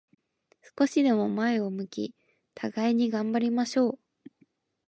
[0.79, 2.15] 少しでも前を向き、
[2.55, 3.99] 互いに頑張りましょう。